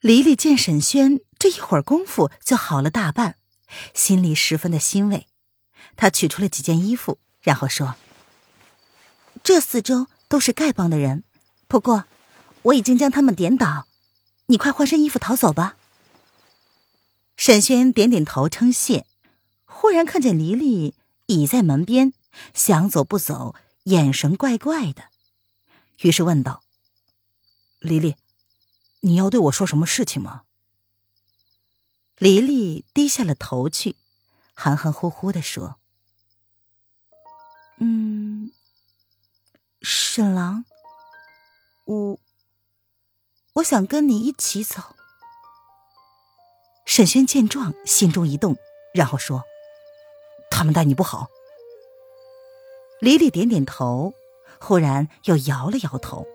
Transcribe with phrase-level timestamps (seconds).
[0.00, 3.36] 黎黎见沈轩这一会儿功夫就好了大半，
[3.92, 5.26] 心里十分的欣慰。
[5.94, 7.96] 他取出了几件衣服，然后说
[9.44, 11.24] ：“这四周都是丐帮的人，
[11.68, 12.06] 不过
[12.62, 13.86] 我已经将他们点倒，
[14.46, 15.76] 你快换身衣服逃走吧。”
[17.36, 19.04] 沈轩点点头称谢，
[19.66, 20.94] 忽然看见黎黎
[21.26, 22.14] 倚在门边，
[22.54, 23.54] 想走不走，
[23.84, 25.04] 眼神怪怪的，
[26.00, 26.62] 于是问道
[27.80, 28.16] ：“黎黎。”
[29.00, 30.42] 你要对我说什么事情吗？
[32.16, 33.96] 黎黎低下了头去，
[34.54, 35.76] 含含糊糊的说
[37.80, 38.52] ：“嗯，
[39.80, 40.66] 沈郎，
[41.86, 42.18] 我
[43.54, 44.94] 我想跟你一起走。”
[46.84, 48.56] 沈轩见状，心中一动，
[48.92, 49.44] 然后说
[50.50, 51.28] ：“他们待你不好。”
[53.00, 54.12] 黎黎点点头，
[54.60, 56.26] 忽然又摇了摇头，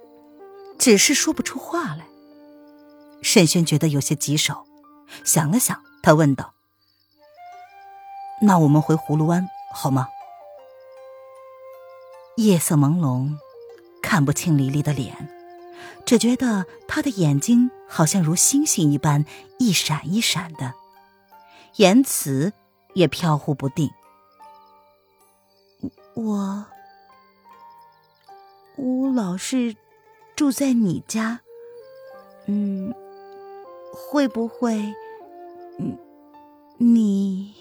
[0.80, 2.08] 只是说不出话来。
[3.26, 4.68] 沈轩觉得有些棘手，
[5.24, 6.54] 想了想，他问道
[8.40, 10.08] ：“那我们回葫芦湾好吗？”
[12.38, 13.36] 夜色朦胧，
[14.00, 15.28] 看不清黎黎的脸，
[16.06, 19.26] 只觉得她的眼睛好像如星星一般
[19.58, 20.76] 一闪一闪的，
[21.78, 22.54] 言辞
[22.94, 23.90] 也飘忽不定。
[26.14, 26.64] 我，
[28.76, 29.76] 我老是
[30.36, 31.40] 住在你家，
[32.46, 32.94] 嗯。
[33.96, 34.94] 会不会，
[35.80, 35.98] 嗯，
[36.78, 37.54] 你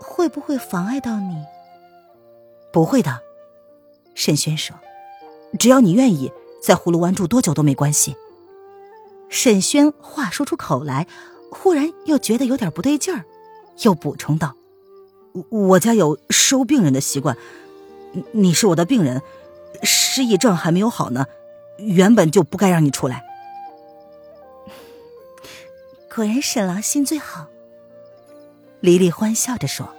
[0.00, 1.36] 会不会妨碍到你？
[2.72, 3.20] 不会的，
[4.14, 4.74] 沈轩说
[5.60, 6.32] ：“只要你愿意，
[6.62, 8.16] 在葫芦湾住多久都没关系。”
[9.28, 11.06] 沈轩话说出口来，
[11.50, 13.24] 忽然又觉得有点不对劲儿，
[13.82, 14.56] 又补充道
[15.50, 17.36] ：“我家有收病人的习惯，
[18.32, 19.22] 你是我的病人，
[19.82, 21.26] 失忆症还没有好呢，
[21.78, 23.22] 原本就不该让你出来。”
[26.14, 27.46] 果然沈郎心最好。
[28.80, 29.94] 黎黎欢笑着说：“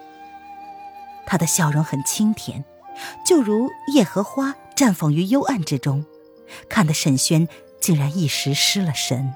[1.26, 2.64] 她的笑容很清甜，
[3.26, 6.06] 就如夜荷花绽放于幽暗之中，
[6.70, 7.48] 看得沈轩
[7.80, 9.34] 竟然一时失了神。”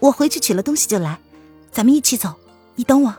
[0.00, 1.20] 我回去取了东西就来，
[1.70, 2.34] 咱们一起走。
[2.74, 3.14] 你等我。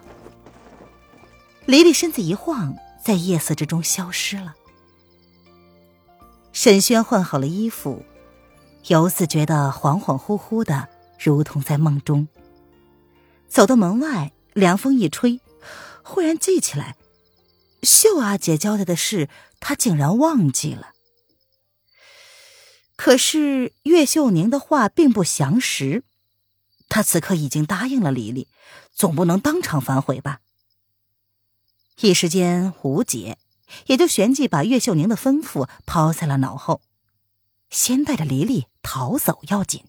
[1.65, 4.55] 黎黎身子一晃，在夜色之中消失了。
[6.51, 8.03] 沈轩换好了衣服。
[8.87, 12.27] 犹自觉得恍恍惚惚的，如同在梦中。
[13.47, 15.41] 走到门外，凉风一吹，
[16.03, 16.95] 忽然记起来，
[17.83, 19.29] 秀阿姐交代的事，
[19.59, 20.93] 他竟然忘记了。
[22.95, 26.03] 可是岳秀宁的话并不详实，
[26.89, 28.47] 他此刻已经答应了李丽，
[28.93, 30.39] 总不能当场反悔吧？
[32.01, 33.37] 一时间无解，
[33.87, 36.81] 也就旋即把岳秀宁的吩咐抛在了脑后。
[37.69, 39.83] 先带着黎黎逃走要紧。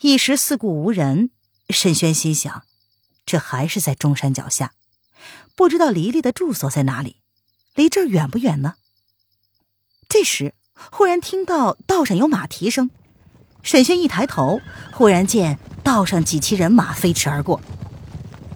[0.00, 1.30] 一时四顾无人，
[1.70, 2.64] 沈轩心想，
[3.24, 4.72] 这还是在中山脚下，
[5.54, 7.18] 不知道黎黎的住所在哪里，
[7.74, 8.74] 离这儿远不远呢？
[10.08, 10.54] 这时，
[10.90, 12.90] 忽然听到道上有马蹄声，
[13.62, 14.60] 沈轩一抬头，
[14.92, 17.60] 忽然见道上几骑人马飞驰而过，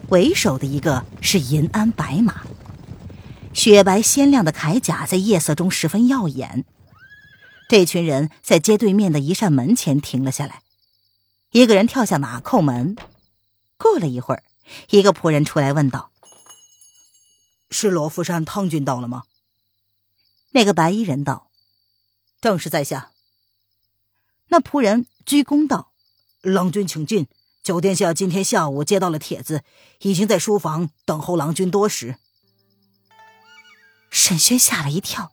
[0.09, 2.43] 为首的一个是银鞍白马，
[3.55, 6.65] 雪白鲜亮的铠甲在夜色中十分耀眼。
[7.69, 10.63] 这群人在街对面的一扇门前停了下来，
[11.51, 12.97] 一个人跳下马叩门。
[13.77, 14.45] 过了一会儿，
[14.91, 16.11] 一个仆人出来问道
[17.71, 19.25] ：“是罗浮山汤君到了吗？”
[20.53, 21.51] 那个白衣人道
[22.41, 23.11] ：“正是在下。”
[24.49, 25.93] 那仆人鞠躬道
[26.43, 27.27] ：“郎君请进，
[27.65, 29.65] 九殿下今天下午接到了帖子，
[30.03, 32.17] 已经在书房等候郎君多时。”
[34.09, 35.33] 沈轩吓了一跳。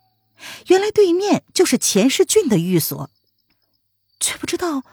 [0.68, 3.10] 原来对面就是钱世俊的寓所，
[4.20, 4.84] 却不知道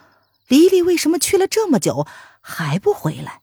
[0.49, 2.07] 黎黎为什么去了这么久
[2.41, 3.43] 还不回来。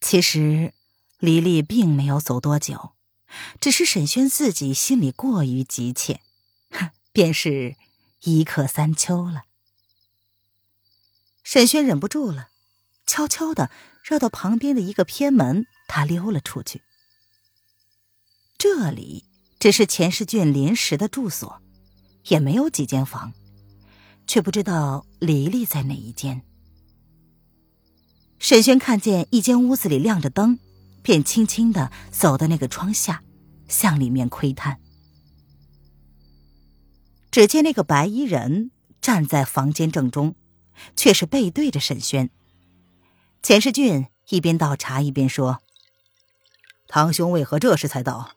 [0.00, 0.72] 其实
[1.18, 2.92] 黎黎并没有走多久，
[3.60, 6.20] 只是沈轩自己心里过于急切，
[7.12, 7.76] 便是
[8.20, 9.44] 一刻三秋了。
[11.42, 12.50] 沈轩忍不住了，
[13.06, 13.70] 悄悄的
[14.04, 16.82] 绕到旁边的一个偏门，他溜了出去。
[18.56, 19.31] 这里。
[19.62, 21.62] 只是钱世俊临时的住所，
[22.26, 23.32] 也没有几间房，
[24.26, 26.42] 却不知道黎黎在哪一间。
[28.40, 30.58] 沈轩看见一间屋子里亮着灯，
[31.00, 33.22] 便轻轻的走到那个窗下，
[33.68, 34.80] 向里面窥探。
[37.30, 40.34] 只见那个白衣人站在房间正中，
[40.96, 42.30] 却是背对着沈轩。
[43.44, 45.62] 钱世俊一边倒茶一边说
[46.88, 48.32] ：“堂兄为何这时才到？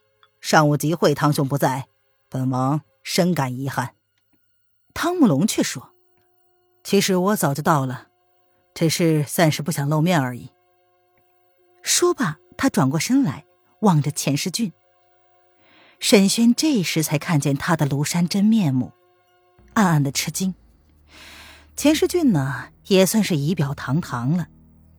[0.48, 1.88] 上午集会，堂兄不在，
[2.30, 3.96] 本王深感遗憾。”
[4.94, 5.90] 汤姆龙却说
[6.86, 8.10] ：“其实我早就到了。”
[8.76, 10.52] 只是暂时不想露面而已。
[11.82, 13.46] 说罢，他转过身来，
[13.80, 14.72] 望着钱世俊。
[16.00, 18.92] 沈轩这时才看见他的庐山真面目，
[19.74, 20.54] 暗暗的吃惊。
[21.76, 24.50] 钱世俊呢，也算是仪表堂堂了，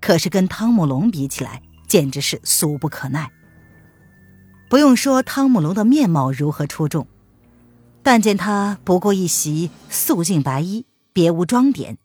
[0.01, 3.31] 可是跟汤姆龙比起来，简直是俗不可耐。
[4.69, 7.07] 不用说汤姆龙的面貌如何出众，
[8.03, 11.99] 但见他不过一袭素净白衣，别无装点，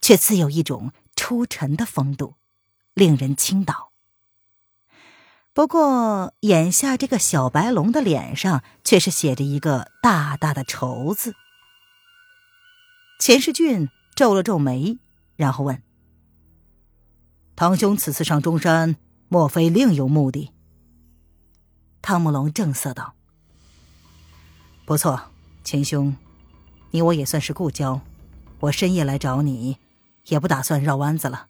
[0.00, 0.92] 却自有一种。
[1.16, 2.34] 出尘的风度，
[2.92, 3.92] 令人倾倒。
[5.54, 11.34] 不过，眼下这个小白龙的脸上却是写着一个大大的愁字。
[13.20, 14.98] 钱世俊皱了皱眉，
[15.36, 15.82] 然后问
[17.54, 18.96] ：“堂兄此次上中山，
[19.28, 20.50] 莫非另有目的？”
[22.04, 23.14] 汤姆龙正色道
[24.84, 25.30] ：“不错，
[25.64, 26.14] 钱兄，
[26.90, 28.02] 你我也算是故交，
[28.60, 29.78] 我深夜来找你。”
[30.28, 31.48] 也不打算绕弯子了。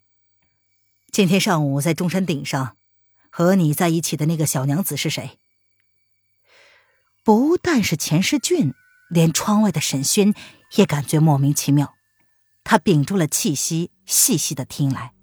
[1.10, 2.76] 今天上午在中山顶上，
[3.30, 5.40] 和你在一起的那个小娘子是谁？
[7.24, 8.74] 不但是钱世俊，
[9.10, 10.32] 连窗外的沈轩
[10.76, 11.94] 也感觉莫名其妙。
[12.62, 15.14] 他屏住了气息，细细的听来。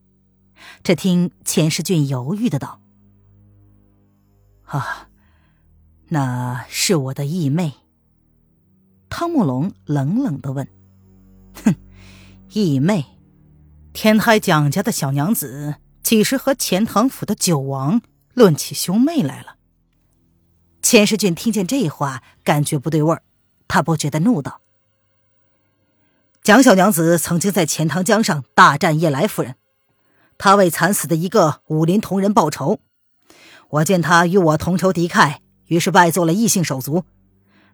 [0.84, 2.82] 只听钱世俊犹豫的道
[4.68, 5.08] ：“啊，
[6.14, 7.76] 那是我的义妹。”
[9.10, 10.68] 汤姆龙冷冷的问
[11.64, 11.76] ：“哼，
[12.52, 13.06] 义妹？”
[13.94, 18.02] 天台蒋家的小娘子，几时和钱塘府的九王
[18.34, 19.56] 论起兄妹来了？
[20.82, 23.24] 钱世俊听见这话，感觉不对味儿，
[23.68, 24.62] 他不觉得怒道
[26.42, 29.56] ：“蒋小娘子曾经在钱塘江上大战叶来夫人，
[30.38, 32.80] 她为惨死的一个武林同人报仇。
[33.70, 35.40] 我见她与我同仇敌忾，
[35.72, 37.06] 于是拜做了异姓手足。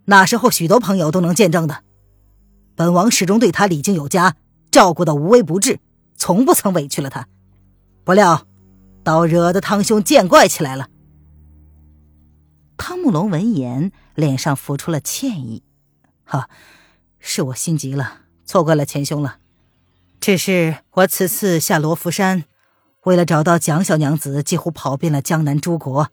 [0.05, 1.83] 那时候许多朋友都能见证的。
[2.75, 4.35] 本王始终对他礼敬有加，
[4.69, 5.79] 照顾的无微不至。”
[6.19, 7.27] 从不曾委屈了他，
[8.03, 8.47] 不料，
[9.03, 10.89] 倒惹得堂兄见怪起来了。
[12.75, 15.61] 汤慕龙闻言，脸上浮出了歉意
[16.25, 16.49] ：“哈，
[17.19, 19.37] 是我心急了，错怪了前兄了。
[20.19, 22.45] 只是我此次下罗浮山，
[23.03, 26.09] 为了找到蒋小娘子，几乎跑遍了江南诸国，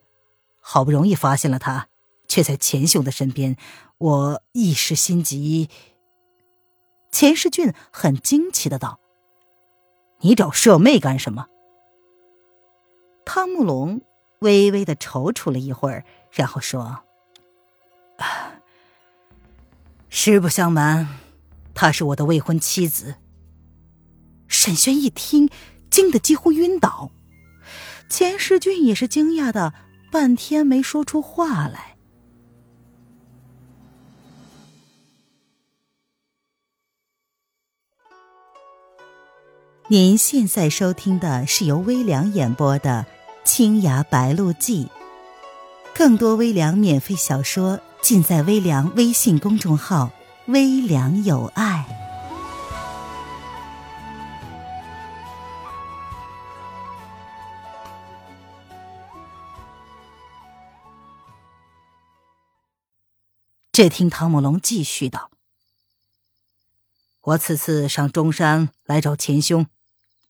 [0.67, 1.89] 好不容易发现了她，
[2.27, 3.55] 却在钱兄的身边，
[3.99, 5.69] 我一时心急。”
[7.13, 8.99] 钱世俊很惊奇的道。
[10.21, 11.45] 你找舍妹干什么？
[13.27, 14.01] 汤慕龙
[14.39, 17.03] 微微的踌躇了一会儿，然后说
[20.09, 21.07] ：“实不相瞒，
[21.75, 23.17] 她是我的未婚妻子。”
[24.49, 25.47] 沈轩一听，
[25.91, 27.11] 惊得几乎晕倒。
[28.09, 29.73] 钱世俊也是惊讶的，
[30.15, 31.97] 半天没说出话来。
[39.89, 43.05] 您现在收听的是由微凉演播的
[43.43, 44.85] 《青崖白鹿记》，
[45.93, 50.11] 更多微凉免费小说尽在微凉微信公众号
[50.47, 51.74] “微凉有爱”。
[63.75, 65.29] 只听唐慕龙继续道
[67.19, 69.67] ：“我此次上中山来找钱兄。”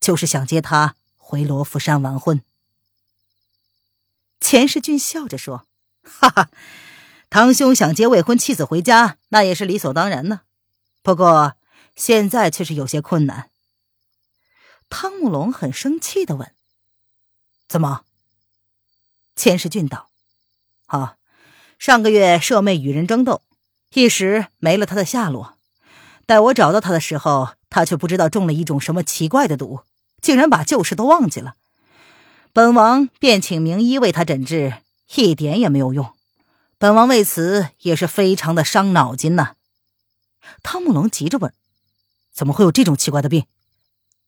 [0.02, 2.42] 就是想接他回罗浮山完婚。
[4.40, 5.64] 钱世俊笑着说
[6.02, 6.50] ：“哈哈，
[7.30, 10.40] 堂兄想接未婚妻子回家，那也是理所当然呢。
[11.04, 11.54] 不过
[11.94, 13.52] 现在却是有些困难。”
[14.90, 16.52] 汤姆龙很生气的问
[17.68, 18.04] ：“怎么？”
[19.36, 20.10] 钱世俊道
[20.86, 21.15] ：“啊，
[21.78, 23.42] 上个月舍妹与人争斗，
[23.92, 25.56] 一时没了她的下落。
[26.26, 29.80] 待我找到她的时候，她却不知道中了一种什么奇怪的毒。”
[30.22, 31.54] 竟然把旧事都忘记了，
[32.52, 34.78] 本王便请名医为他诊治，
[35.14, 36.14] 一点也没有用。
[36.78, 39.54] 本王为此也是非常的伤脑筋呢。
[40.64, 41.52] 汤姆龙急着问
[42.34, 43.44] ：“怎么会有这种奇怪的病？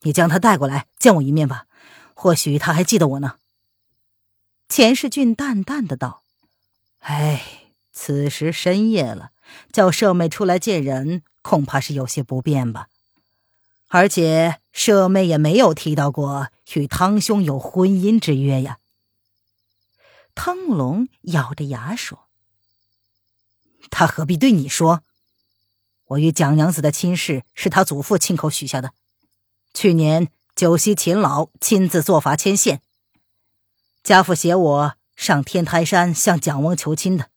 [0.02, 1.64] 你将他带过来见我一面吧，
[2.14, 3.36] 或许他还记得我呢。”
[4.68, 6.22] 钱世俊淡淡的道
[6.98, 7.42] ：“哎，
[7.92, 9.30] 此时深夜了，
[9.72, 12.88] 叫舍妹出来见人，恐怕是有些不便吧。
[13.88, 18.78] 而且舍妹也没有提到过与汤兄有婚姻之约呀。
[20.34, 22.28] 汤龙咬着牙说
[23.90, 25.02] ：“他何必对你说？
[26.08, 28.92] 我与蒋娘子的亲事是他祖父亲口许下的。
[29.72, 32.82] 去年九溪秦老亲自做法牵线，
[34.02, 37.28] 家父写我上天台山向蒋翁求亲的。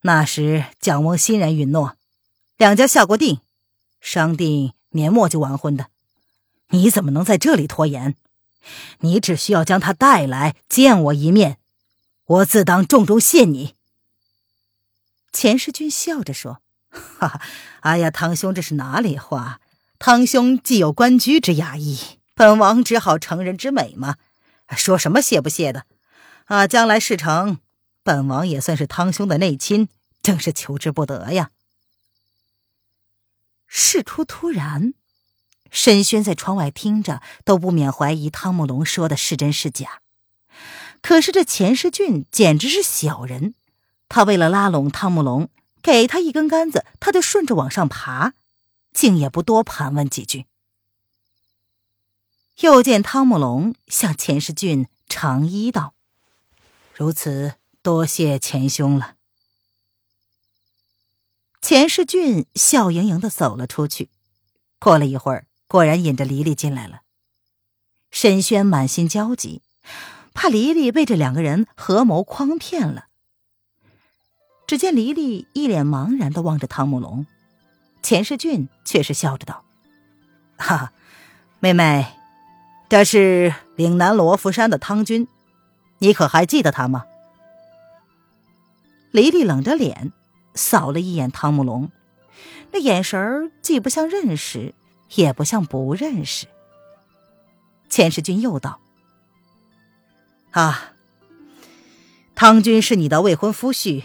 [0.00, 1.96] 那时蒋翁欣然允诺，
[2.56, 3.38] 两家下过定，
[4.00, 5.86] 商定年末就完婚的。
[6.70, 8.16] 你怎么能在这里拖延？
[8.98, 11.58] 你只需要将他带来见我一面。”
[12.26, 13.74] 我自当重重谢你。
[15.32, 17.40] 钱世俊笑着说：“哈哈，
[17.80, 19.60] 哎呀，堂兄这是哪里话？
[20.00, 21.96] 堂兄既有官居之雅意，
[22.34, 24.16] 本王只好成人之美嘛。
[24.76, 25.86] 说什么谢不谢的？
[26.48, 27.58] 啊，将来事成，
[28.02, 29.88] 本王也算是堂兄的内亲，
[30.22, 31.50] 正是求之不得呀。”
[33.68, 34.94] 事出突然，
[35.70, 40.00] 沈轩在窗外听着，都不免怀疑汤姆龙说的是真是假。
[41.02, 43.54] 可是这钱世俊简直是小人，
[44.08, 45.50] 他为了拉拢汤姆龙，
[45.82, 48.32] 给他一根杆子，他就顺着往上爬，
[48.94, 50.46] 竟也不多盘问几句。
[52.60, 55.92] 又见汤姆龙向钱世俊长揖道
[56.98, 59.14] ：“如此，多谢钱兄了。”
[61.62, 64.10] 钱世俊笑盈盈的走了出去。
[64.80, 67.02] 过了一会儿，果然引着黎黎进来了。
[68.10, 69.62] 沈轩满心焦急。
[70.34, 73.06] 怕黎黎被这两个人合谋诓骗了。
[74.66, 77.26] 只见黎黎一脸茫然的望着汤姆龙，
[78.02, 79.64] 钱世俊却是笑着道
[80.58, 80.92] ：“哈，
[81.60, 82.06] 妹妹，
[82.88, 85.28] 这是岭南罗浮山的汤君，
[85.98, 87.06] 你可还记得他吗？”
[89.10, 90.12] 黎黎冷着脸
[90.54, 91.90] 扫了一眼汤姆龙，
[92.72, 94.74] 那眼神儿既不像认识，
[95.14, 96.46] 也不像不认识。
[97.88, 98.80] 钱世军又道。
[100.50, 100.92] 啊，
[102.34, 104.04] 汤君是你的未婚夫婿，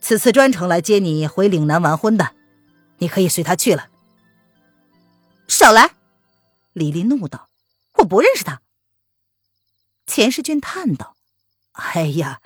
[0.00, 2.32] 此次专程来接你回岭南完婚的，
[2.98, 3.88] 你可以随他去了。
[5.48, 5.90] 少来！
[6.72, 7.48] 李丽怒道
[7.98, 8.62] ：“我不认识他。”
[10.06, 11.13] 钱世军叹道
[11.74, 12.40] ：“哎呀，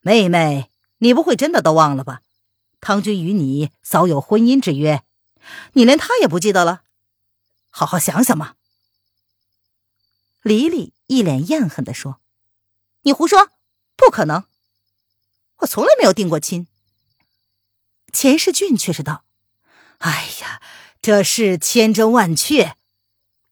[0.00, 2.22] 妹妹，你不会真的都忘了吧？
[2.80, 5.02] 汤军与你早有婚姻之约，
[5.72, 6.82] 你连他也不记得了？
[7.70, 8.54] 好好想想嘛。”
[10.42, 12.20] 李丽一脸厌恨的说。
[13.06, 13.50] 你胡说，
[13.96, 14.44] 不可能！
[15.58, 16.66] 我从来没有定过亲。
[18.12, 19.24] 钱世俊却是道
[20.00, 20.62] ：“哎呀，
[21.02, 22.76] 这事千真万确，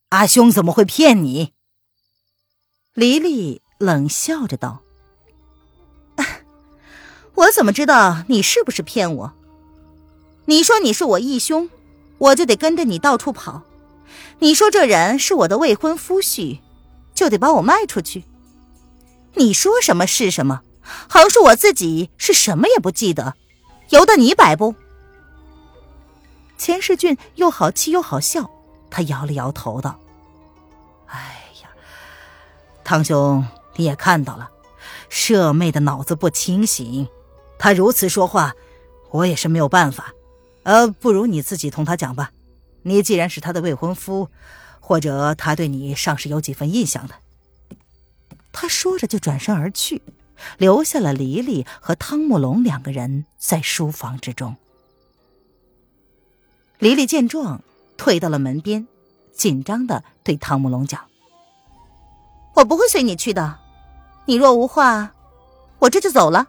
[0.08, 1.52] 阿兄怎么会骗你？”
[2.94, 4.82] 黎黎冷笑着道
[7.42, 9.32] ：“我怎么知道你是不是骗我？
[10.44, 11.68] 你说你是我义兄，
[12.18, 13.62] 我就得跟着你到处跑；
[14.38, 16.60] 你说这人是我的未婚夫婿，
[17.14, 18.22] 就得把我卖出去。”
[19.34, 20.60] 你说什么是什么，
[21.08, 23.34] 横竖我自己是什么也不记得，
[23.88, 24.76] 由得你摆布。
[26.56, 28.48] 钱世俊又好气又好笑，
[28.88, 29.98] 他摇了摇头道
[31.10, 31.18] ：“哎
[31.60, 31.68] 呀，
[32.84, 33.44] 堂兄
[33.74, 34.48] 你也看到了，
[35.08, 37.08] 舍妹的脑子不清醒，
[37.62, 38.56] 她如此说话，
[39.12, 40.12] 我也是没有办法。
[40.64, 42.32] 呃，不如你自己同她讲吧，
[42.82, 44.28] 你既然是她的未婚夫，
[44.80, 47.14] 或者她对你尚是有几分印象的。”
[48.50, 50.02] 他说着就转身而去，
[50.58, 54.56] 留下了黎黎和汤姆龙两个人在书房之中。
[56.80, 57.62] 黎黎见状，
[57.96, 58.88] 退到了门边，
[59.32, 61.00] 紧张的对汤姆龙讲
[62.56, 63.60] ：“我不会随你去的，
[64.26, 65.12] 你若无话，
[65.78, 66.48] 我这就走了。”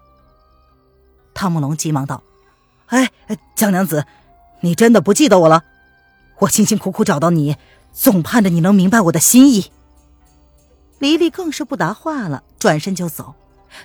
[1.33, 2.23] 汤姆龙急忙道
[2.87, 3.09] ：“哎，
[3.55, 4.05] 江娘子，
[4.61, 5.63] 你真的不记得我了？
[6.39, 7.57] 我辛辛苦苦找到你，
[7.91, 9.71] 总盼着你能明白我的心意。”
[10.99, 13.35] 黎黎更是不答话了，转身就走。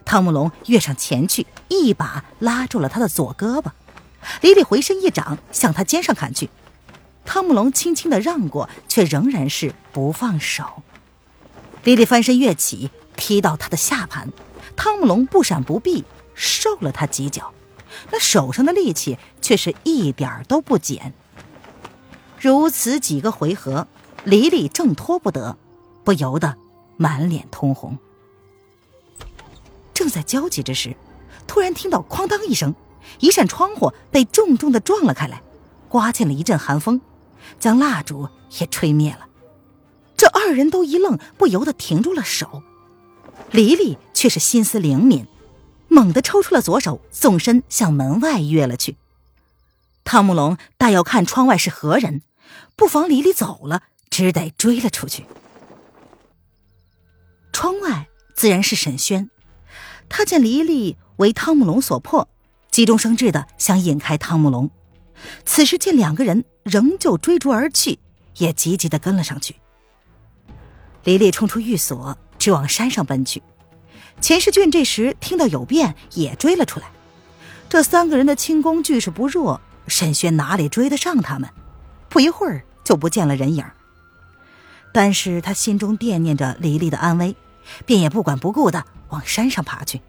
[0.04, 3.70] 汤姆龙跃上前去，一把拉住了他的左胳膊。
[4.40, 6.50] 黎黎回身一掌向他肩上砍去，
[7.24, 10.82] 汤姆龙轻轻的让过，却仍然是不放手。
[11.84, 14.30] 黎黎翻身跃起，踢到他的下盘，
[14.76, 16.04] 汤姆龙不闪不避，
[16.38, 17.52] 受了他几脚，
[18.10, 21.12] 那手上的力气却是一点都不减。
[22.40, 23.88] 如此几个回合，
[24.24, 25.58] 黎黎挣脱不得，
[26.04, 26.56] 不由得。
[27.00, 27.96] 满脸通红，
[29.94, 30.96] 正在焦急之时，
[31.46, 32.74] 突然听到“哐当”一声，
[33.20, 35.40] 一扇窗户被重重的撞了开来，
[35.88, 37.00] 刮进了一阵寒风，
[37.60, 38.28] 将蜡烛
[38.58, 39.28] 也吹灭了。
[40.16, 42.64] 这二人都一愣，不由得停住了手。
[43.52, 45.24] 黎黎却是心思灵敏，
[45.88, 48.96] 猛地抽出了左手，纵身向门外跃了去。
[50.04, 52.22] 汤姆龙大要看窗外是何人，
[52.76, 55.26] 不妨离离走了，只得追了出去。
[57.52, 59.28] 窗外自然是沈轩，
[60.08, 62.28] 他见黎黎为汤姆龙所迫，
[62.70, 64.70] 急中生智的想引开汤姆龙。
[65.44, 67.98] 此时见两个人仍旧追逐而去，
[68.36, 69.56] 也急急的跟了上去。
[71.04, 73.42] 黎黎冲出寓所，直往山上奔去。
[74.20, 76.86] 钱世俊这时听到有变，也追了出来。
[77.68, 81.48] 这三个人的轻功俱是不弱，沈轩哪里追得上他们？
[82.08, 83.64] 不一会儿就不见了人影。
[84.92, 87.36] 但是他心中惦念着黎黎的安危，
[87.86, 90.00] 便也不管不顾的往山上爬去。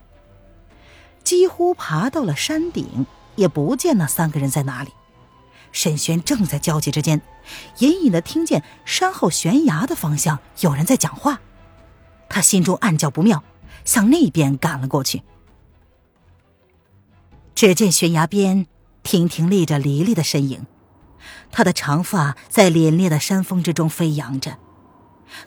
[1.24, 4.92] 几乎爬到了山顶，也不见那三个人在哪里。
[5.72, 7.22] 沈轩正在焦急之间，
[7.80, 11.42] 隐隐的听见山后悬崖的方向有人在讲话，
[12.28, 13.44] 他心中暗叫不妙。
[13.86, 15.24] 向那边赶了过去，
[17.56, 18.68] 只见悬崖边
[19.04, 20.66] 亭亭立着黎黎的身影，
[21.52, 24.58] 她的长发在凛冽的山风之中飞扬着。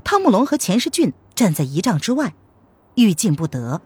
[0.05, 2.35] 汤姆龙和钱世俊站在一丈之外，
[2.95, 3.81] 欲进不得。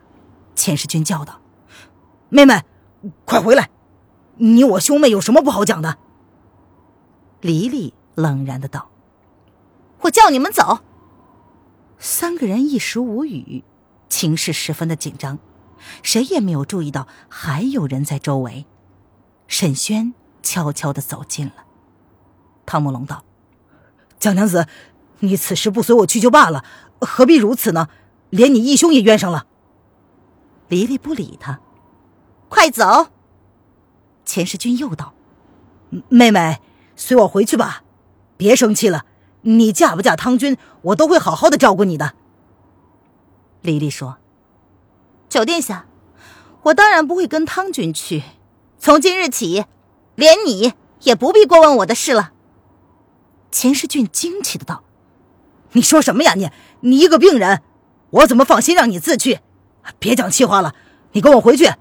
[0.55, 1.41] 钱世俊叫道
[2.29, 2.63] ：“妹妹，
[3.25, 3.71] 快回来！
[4.37, 5.99] 你我兄妹有什么不好讲的？”
[7.41, 8.91] 黎黎冷然的道
[10.03, 10.81] ：“我叫你们走。”
[11.99, 13.65] 三个人一时无语。
[14.17, 15.39] 情势十分的紧张，
[16.03, 18.65] 谁也没有注意到还有人在周围。
[19.47, 21.67] 沈轩悄悄的走近了。
[22.65, 23.25] 汤姆龙道
[24.19, 24.67] ：“蒋娘子，
[25.19, 26.65] 你此时不随我去就罢了，
[26.99, 27.91] 何必如此呢？
[28.31, 29.45] 连你义兄也冤上了。”
[30.69, 31.61] 黎黎不理他，
[32.49, 33.09] 快走。
[34.25, 35.13] 钱世军又道
[36.09, 36.63] ：“妹妹，
[36.97, 37.83] 随我回去吧，
[38.39, 39.05] 别生气了。
[39.43, 42.15] 你嫁不嫁汤君，我都会好好的照顾你的。”
[43.67, 44.17] 黎黎说
[45.29, 45.87] ：“九殿下，
[46.63, 48.23] 我当然不会跟汤君去。
[48.79, 49.67] 从今日起，
[50.15, 52.33] 连你也不必过问我的事了。”
[53.51, 54.85] 钱世俊惊奇的道
[55.73, 56.35] ：“你说什么呀？
[56.35, 56.51] 你
[56.81, 57.63] 你一个病人，
[58.11, 59.41] 我怎么放心让你自去？
[59.99, 60.75] 别讲气话了，
[61.13, 61.73] 你跟我回去，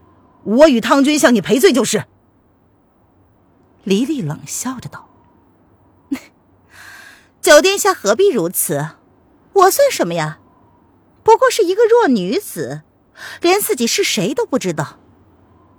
[0.44, 2.06] 我与汤君向你赔罪就是。”
[3.86, 5.10] 黎黎冷笑着道
[7.40, 8.90] ：“九殿下何必如此？
[9.54, 10.40] 我算什么呀？”
[11.26, 12.84] 不过是一个弱女子，
[13.42, 15.00] 连自己是谁都不知道，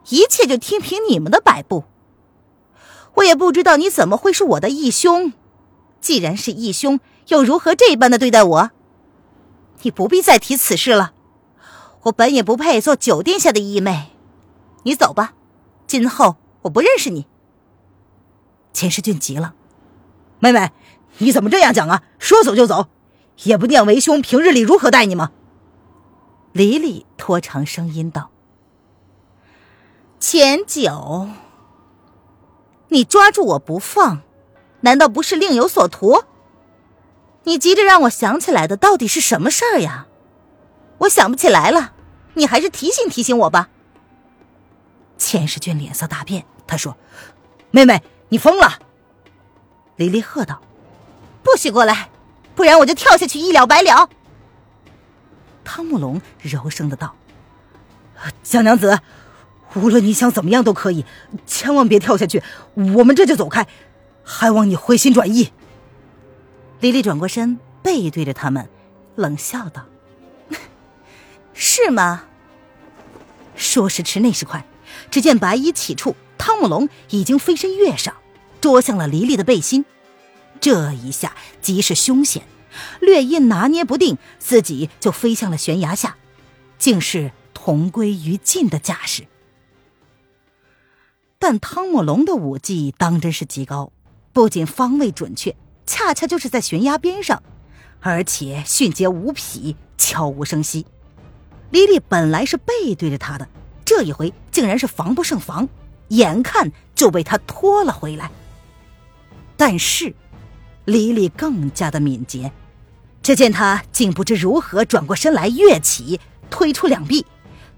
[0.08, 1.84] 一切就听凭你们的摆布。
[3.14, 5.32] 我也不知道你怎么会是我的义兄，
[6.00, 8.70] 既然是义兄，又如何这般的对待我？
[9.82, 11.12] 你不必再提此事了。
[12.02, 14.10] 我本也不配做九殿下的义妹，
[14.82, 15.34] 你走吧，
[15.86, 17.26] 今后我不认识你。
[18.72, 19.54] 钱世俊急了
[20.40, 20.72] ：“妹妹，
[21.18, 22.02] 你怎么这样讲啊？
[22.18, 22.88] 说走就走？”
[23.44, 25.30] 也不念为兄平日里如何待你吗？
[26.56, 28.30] 黎黎拖长声音道
[30.18, 31.28] ：“钱九，
[32.88, 34.22] 你抓住我不放，
[34.80, 36.24] 难道不是另有所图？
[37.42, 40.06] 你急着让我想起来的到底是什么事儿呀？
[41.00, 41.92] 我想不起来了，
[42.32, 43.68] 你还是提醒提醒我吧。”
[45.18, 46.96] 钱世俊脸色大变，他说
[47.70, 48.78] ：“妹妹，你疯了！”
[49.96, 50.62] 黎黎喝道
[51.44, 52.08] ：“不许过来！”
[52.56, 54.08] 不然我就跳下去一了百了。
[55.66, 57.16] 汤姆龙柔声的道
[58.44, 59.00] ：“小娘子，
[59.74, 61.04] 无论你想怎么样都可以，
[61.44, 62.40] 千万别跳下去。
[62.74, 63.66] 我们这就走开，
[64.22, 65.52] 还望你回心转意。”
[66.78, 68.68] 丽丽转过身，背对着他们，
[69.16, 69.86] 冷笑道
[71.52, 72.26] ：“是吗？”
[73.56, 74.64] 说时迟，那时快，
[75.10, 78.14] 只见白衣起处，汤姆龙已经飞身跃上，
[78.60, 79.84] 捉向了黎黎的背心。
[80.60, 82.44] 这一下极是凶险，
[83.00, 86.16] 略一拿捏不定，自己就飞向了悬崖下，
[86.78, 89.26] 竟是同归于尽的架势。
[91.38, 93.92] 但汤姆龙的武技当真是极高，
[94.32, 95.54] 不仅方位准确，
[95.86, 97.42] 恰恰就是在悬崖边上，
[98.00, 100.86] 而且迅捷无匹，悄无声息。
[101.70, 103.48] 莉莉本来是背对着他的，
[103.84, 105.68] 这一回竟然是防不胜防，
[106.08, 108.30] 眼看就被他拖了回来。
[109.56, 110.14] 但是。
[110.84, 112.52] 黎黎更加的敏捷，
[113.26, 117.26] 只见他竟不知如何转过身来跃起，推出两臂，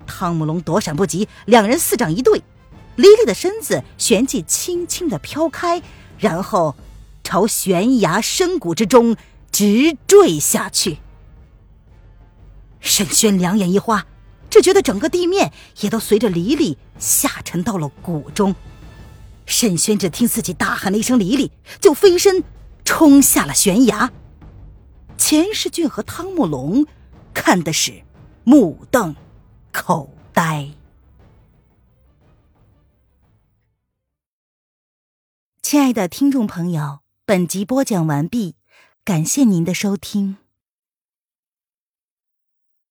[0.07, 2.43] 汤姆龙躲闪不及，两人四掌一对，
[2.97, 5.81] 黎黎的身子旋即轻轻的飘开，
[6.19, 6.77] 然后
[7.25, 9.17] 朝悬崖深谷之中
[9.51, 10.99] 直坠下去。
[12.81, 14.05] 沈轩两眼一花，
[14.51, 18.55] 只觉得整个地面也都随着黎黎下沉到了谷中。
[19.47, 22.45] 沈轩只听自己大喊了一声“黎黎”，就飞身。
[22.85, 24.11] 冲下了悬崖，
[25.19, 26.87] 钱世俊和汤木龙
[27.35, 28.03] 看的是
[28.45, 29.15] 目瞪
[29.73, 30.71] 口呆。
[35.61, 38.55] 亲爱的听众朋友，本集播讲完毕，
[39.05, 40.39] 感谢您的收听。